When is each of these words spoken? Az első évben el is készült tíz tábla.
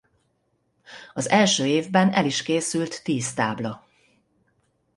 Az 1.13 1.29
első 1.29 1.65
évben 1.65 2.13
el 2.13 2.25
is 2.25 2.43
készült 2.43 3.03
tíz 3.03 3.33
tábla. 3.33 3.87